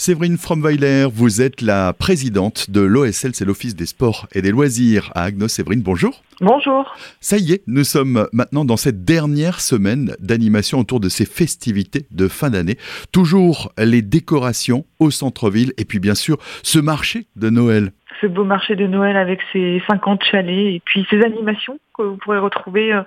[0.00, 5.12] Séverine Fromweiler, vous êtes la présidente de l'OSL, c'est l'Office des sports et des loisirs
[5.14, 5.48] à Agnos.
[5.48, 6.22] Séverine, bonjour.
[6.40, 6.96] Bonjour.
[7.20, 12.06] Ça y est, nous sommes maintenant dans cette dernière semaine d'animation autour de ces festivités
[12.12, 12.78] de fin d'année.
[13.12, 17.92] Toujours les décorations au centre-ville et puis bien sûr ce marché de Noël.
[18.22, 22.16] Ce beau marché de Noël avec ses 50 chalets et puis ces animations que vous
[22.16, 23.02] pourrez retrouver euh,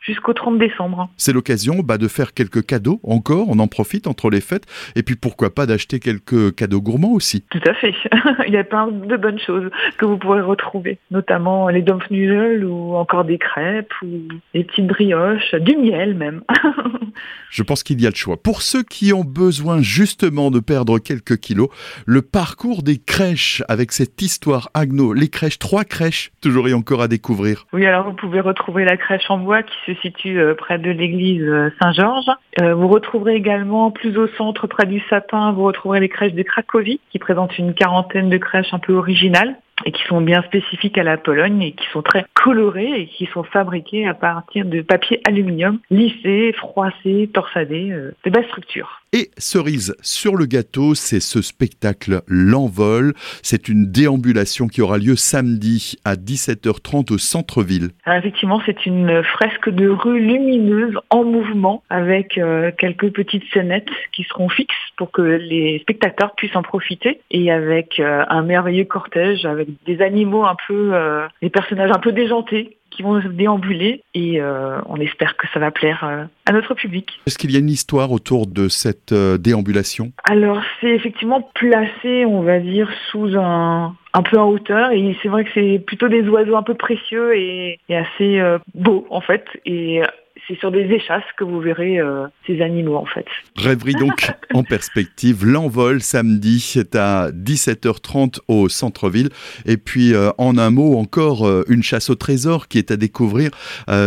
[0.00, 1.08] jusqu'au 30 décembre.
[1.16, 4.66] C'est l'occasion bah, de faire quelques cadeaux encore, on en profite entre les fêtes,
[4.96, 7.44] et puis pourquoi pas d'acheter quelques cadeaux gourmands aussi.
[7.50, 7.94] Tout à fait,
[8.46, 12.94] il y a plein de bonnes choses que vous pourrez retrouver, notamment les Dampfnudeln ou
[12.94, 16.42] encore des crêpes ou des petites brioches, du miel même.
[17.50, 18.36] Je pense qu'il y a le choix.
[18.36, 21.68] Pour ceux qui ont besoin justement de perdre quelques kilos,
[22.06, 27.02] le parcours des crèches avec cette histoire Agno, les crèches, trois crèches, toujours et encore
[27.02, 27.66] à découvrir.
[27.72, 30.90] Oui, alors vous pouvez retrouver la crèche en bois qui se situe euh, près de
[30.90, 32.30] l'église euh, Saint-Georges.
[32.60, 36.42] Euh, vous retrouverez également plus au centre, près du sapin, vous retrouverez les crèches de
[36.42, 40.98] Cracovie qui présentent une quarantaine de crèches un peu originales et qui sont bien spécifiques
[40.98, 44.80] à la Pologne et qui sont très colorées et qui sont fabriquées à partir de
[44.80, 47.90] papier aluminium lissé, froissé, torsadé,
[48.24, 49.02] de belles structures.
[49.14, 53.14] Et cerise sur le gâteau, c'est ce spectacle L'Envol.
[53.42, 57.88] C'est une déambulation qui aura lieu samedi à 17h30 au centre-ville.
[58.06, 64.24] Effectivement, c'est une fresque de rue lumineuse en mouvement avec euh, quelques petites scénettes qui
[64.24, 69.46] seront fixes pour que les spectateurs puissent en profiter et avec euh, un merveilleux cortège
[69.46, 74.40] avec des animaux un peu, euh, des personnages un peu déjantés qui vont déambuler et
[74.40, 77.20] euh, on espère que ça va plaire euh, à notre public.
[77.26, 80.12] Est-ce qu'il y a une histoire autour de cette déambulation?
[80.24, 85.28] Alors c'est effectivement placé, on va dire, sous un, un peu en hauteur et c'est
[85.28, 88.40] vrai que c'est plutôt des oiseaux un peu précieux et, et assez
[88.74, 90.02] beaux en fait et
[90.48, 93.26] c'est sur des échasses que vous verrez euh, ces animaux en fait.
[93.56, 95.44] Rêverie donc en perspective.
[95.44, 99.28] L'envol samedi, c'est à 17h30 au centre-ville.
[99.66, 102.96] Et puis euh, en un mot encore, euh, une chasse au trésor qui est à
[102.96, 103.50] découvrir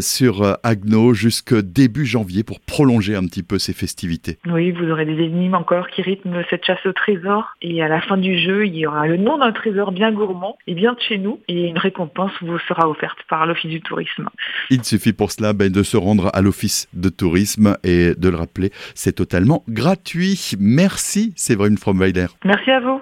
[0.00, 4.38] sur Agno jusqu'à début janvier pour prolonger un petit peu ces festivités.
[4.46, 7.56] Oui, vous aurez des énigmes encore qui rythment cette chasse au trésor.
[7.62, 10.56] Et à la fin du jeu, il y aura le nom d'un trésor bien gourmand
[10.66, 11.40] et bien de chez nous.
[11.48, 14.28] Et une récompense vous sera offerte par l'Office du tourisme.
[14.70, 15.96] Il suffit pour cela ben, de se
[16.32, 20.52] à l'Office de tourisme et de le rappeler, c'est totalement gratuit.
[20.58, 22.26] Merci Séverine Fromweiler.
[22.44, 23.00] Merci à vous.